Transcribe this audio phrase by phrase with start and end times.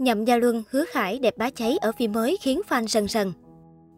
[0.00, 3.32] Nhậm Gia Luân, Hứa Khải đẹp bá cháy ở phim mới khiến fan sần sần.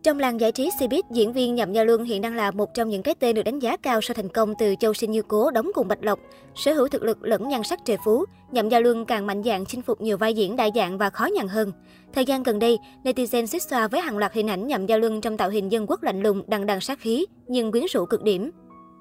[0.03, 2.89] Trong làng giải trí Cbiz, diễn viên Nhậm Gia Luân hiện đang là một trong
[2.89, 5.50] những cái tên được đánh giá cao sau thành công từ Châu Sinh Như Cố
[5.50, 6.18] đóng cùng Bạch Lộc.
[6.54, 9.64] Sở hữu thực lực lẫn nhan sắc trời phú, Nhậm Gia Luân càng mạnh dạn
[9.64, 11.73] chinh phục nhiều vai diễn đa dạng và khó nhằn hơn.
[12.14, 15.21] Thời gian gần đây, netizen xích xoa với hàng loạt hình ảnh Nhậm Gia Luân
[15.21, 18.23] trong tạo hình dân quốc lạnh lùng, đằng đằng sát khí, nhưng quyến rũ cực
[18.23, 18.50] điểm.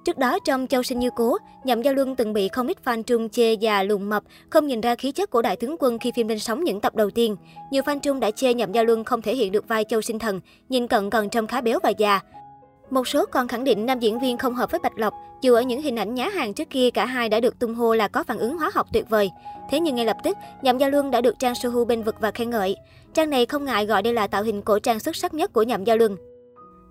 [0.05, 3.03] Trước đó, trong Châu Sinh Như Cố, Nhậm Gia Luân từng bị không ít fan
[3.03, 6.11] trung chê già lùn mập, không nhìn ra khí chất của đại tướng quân khi
[6.15, 7.35] phim lên sóng những tập đầu tiên.
[7.71, 10.19] Nhiều fan trung đã chê Nhậm Gia Luân không thể hiện được vai Châu Sinh
[10.19, 12.19] Thần, nhìn cận còn trông khá béo và già.
[12.89, 15.61] Một số còn khẳng định nam diễn viên không hợp với Bạch Lộc, dù ở
[15.61, 18.23] những hình ảnh nhá hàng trước kia cả hai đã được tung hô là có
[18.23, 19.31] phản ứng hóa học tuyệt vời.
[19.69, 22.31] Thế nhưng ngay lập tức, Nhậm Gia Luân đã được Trang Sohu bên vực và
[22.31, 22.75] khen ngợi.
[23.13, 25.63] Trang này không ngại gọi đây là tạo hình cổ trang xuất sắc nhất của
[25.63, 26.17] Nhậm Gia Luân.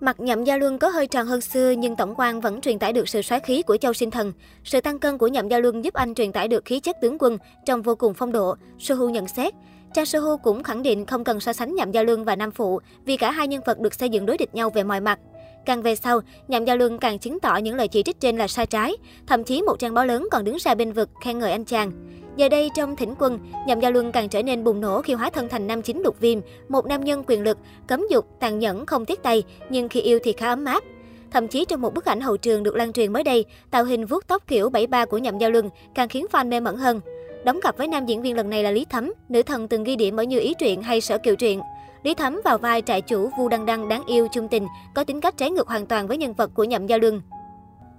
[0.00, 2.92] Mặt nhậm gia luân có hơi tròn hơn xưa nhưng tổng quan vẫn truyền tải
[2.92, 4.32] được sự xoáy khí của Châu Sinh Thần.
[4.64, 7.16] Sự tăng cân của nhậm gia luân giúp anh truyền tải được khí chất tướng
[7.18, 9.54] quân trong vô cùng phong độ, Sohu nhận xét.
[9.94, 12.80] Cha Sohu cũng khẳng định không cần so sánh nhậm gia luân và nam phụ
[13.04, 15.18] vì cả hai nhân vật được xây dựng đối địch nhau về mọi mặt.
[15.64, 18.48] Càng về sau, nhậm gia luân càng chứng tỏ những lời chỉ trích trên là
[18.48, 18.96] sai trái,
[19.26, 21.92] thậm chí một trang báo lớn còn đứng ra bên vực khen ngợi anh chàng.
[22.40, 25.30] Giờ đây trong thỉnh quân, Nhậm Gia Luân càng trở nên bùng nổ khi hóa
[25.30, 26.38] thân thành nam chính lục viêm,
[26.68, 30.18] một nam nhân quyền lực, cấm dục, tàn nhẫn, không tiếc tay, nhưng khi yêu
[30.22, 30.84] thì khá ấm áp.
[31.30, 34.06] Thậm chí trong một bức ảnh hậu trường được lan truyền mới đây, tạo hình
[34.06, 37.00] vuốt tóc kiểu 73 của Nhậm Gia Luân càng khiến fan mê mẩn hơn.
[37.44, 39.96] Đóng cặp với nam diễn viên lần này là Lý Thấm, nữ thần từng ghi
[39.96, 41.60] điểm ở Như Ý truyện hay Sở Kiều truyện.
[42.02, 45.20] Lý Thấm vào vai trại chủ Vu Đăng Đăng đáng yêu chung tình, có tính
[45.20, 47.20] cách trái ngược hoàn toàn với nhân vật của Nhậm Gia Luân.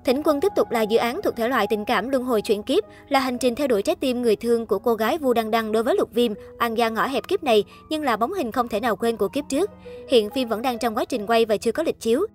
[0.05, 2.63] Thỉnh Quân tiếp tục là dự án thuộc thể loại tình cảm luân hồi chuyển
[2.63, 5.51] kiếp, là hành trình theo đuổi trái tim người thương của cô gái Vu Đăng
[5.51, 8.51] Đăng đối với Lục Viêm, ăn gia ngõ hẹp kiếp này, nhưng là bóng hình
[8.51, 9.69] không thể nào quên của kiếp trước.
[10.09, 12.25] Hiện phim vẫn đang trong quá trình quay và chưa có lịch chiếu.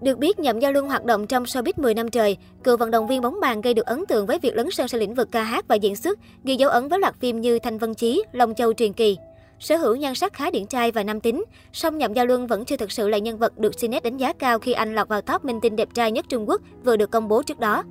[0.00, 3.06] Được biết, Nhậm Gia Luân hoạt động trong showbiz 10 năm trời, cựu vận động
[3.06, 5.42] viên bóng bàn gây được ấn tượng với việc lấn sân sang lĩnh vực ca
[5.42, 8.54] hát và diễn xuất, ghi dấu ấn với loạt phim như Thanh Vân Chí, Long
[8.54, 9.16] Châu truyền kỳ.
[9.60, 12.64] Sở hữu nhan sắc khá điển trai và nam tính, song Nhậm Gia Luân vẫn
[12.64, 15.20] chưa thực sự là nhân vật được Cnet đánh giá cao khi anh lọt vào
[15.20, 17.82] top minh tinh đẹp trai nhất Trung Quốc vừa được công bố trước đó.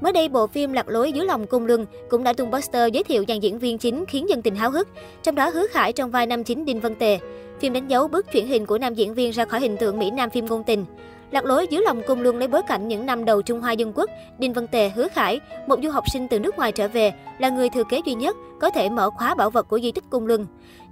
[0.00, 3.02] Mới đây, bộ phim Lạc lối dưới lòng cung luân cũng đã tung poster giới
[3.04, 4.88] thiệu dàn diễn viên chính khiến dân tình háo hức,
[5.22, 7.18] trong đó Hứa Khải trong vai nam chính Đinh Văn Tề.
[7.60, 10.10] Phim đánh dấu bước chuyển hình của nam diễn viên ra khỏi hình tượng Mỹ
[10.10, 10.84] Nam phim ngôn tình.
[11.30, 13.92] Lạc lối dưới lòng cung luôn lấy bối cảnh những năm đầu Trung Hoa Dân
[13.94, 17.12] Quốc, Đinh Văn Tề, Hứa Khải, một du học sinh từ nước ngoài trở về,
[17.38, 20.04] là người thừa kế duy nhất có thể mở khóa bảo vật của di tích
[20.10, 20.46] cung luân.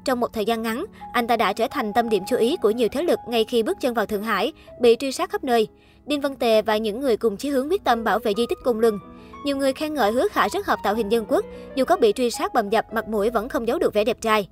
[0.05, 2.71] Trong một thời gian ngắn, anh ta đã trở thành tâm điểm chú ý của
[2.71, 5.69] nhiều thế lực ngay khi bước chân vào Thượng Hải, bị truy sát khắp nơi.
[6.07, 8.59] Đinh Văn Tề và những người cùng chí hướng quyết tâm bảo vệ di tích
[8.65, 8.99] cung luân.
[9.45, 11.45] Nhiều người khen ngợi Hứa Khải rất hợp tạo hình dân quốc,
[11.75, 14.21] dù có bị truy sát bầm dập, mặt mũi vẫn không giấu được vẻ đẹp
[14.21, 14.49] trai.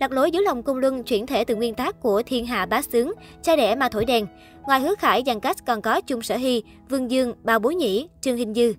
[0.00, 2.82] Lạc lối dưới lòng cung luân chuyển thể từ nguyên tác của Thiên Hạ Bá
[2.82, 4.26] Sướng, cha đẻ ma thổi đèn.
[4.66, 8.08] Ngoài Hứa Khải, dàn cast còn có Chung Sở Hy, Vương Dương, Bao Bối Nhĩ,
[8.20, 8.72] Trương Hình Dư.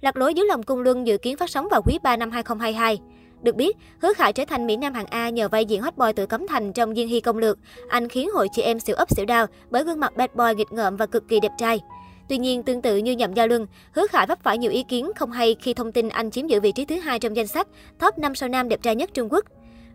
[0.00, 2.98] Lạc lối dưới lòng cung luân dự kiến phát sóng vào quý 3 năm 2022.
[3.42, 6.06] Được biết, Hứa Khải trở thành Mỹ Nam hạng A nhờ vai diễn hot boy
[6.16, 7.58] từ Cấm Thành trong Diên Hy Công Lược.
[7.88, 10.72] Anh khiến hội chị em xỉu ấp xỉu đau bởi gương mặt bad boy nghịch
[10.72, 11.80] ngợm và cực kỳ đẹp trai.
[12.28, 15.10] Tuy nhiên, tương tự như Nhậm Gia Luân, Hứa Khải vấp phải nhiều ý kiến
[15.16, 17.68] không hay khi thông tin anh chiếm giữ vị trí thứ hai trong danh sách
[17.98, 19.44] top 5 sao nam đẹp trai nhất Trung Quốc.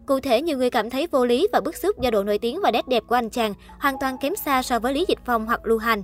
[0.05, 2.59] Cụ thể, nhiều người cảm thấy vô lý và bức xúc do độ nổi tiếng
[2.63, 5.45] và nét đẹp của anh chàng hoàn toàn kém xa so với Lý Dịch Phong
[5.45, 6.03] hoặc Lưu Hành.